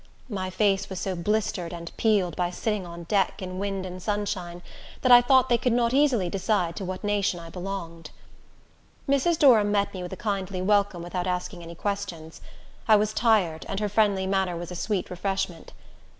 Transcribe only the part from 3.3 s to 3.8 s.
in